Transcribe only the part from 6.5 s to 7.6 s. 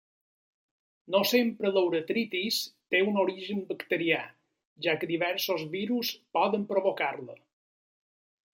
provocar-la.